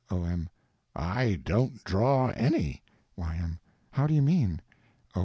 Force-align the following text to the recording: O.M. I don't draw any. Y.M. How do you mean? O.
O.M. 0.09 0.49
I 0.95 1.39
don't 1.43 1.83
draw 1.83 2.29
any. 2.29 2.81
Y.M. 3.15 3.59
How 3.91 4.07
do 4.07 4.15
you 4.15 4.23
mean? 4.23 4.59
O. 5.15 5.19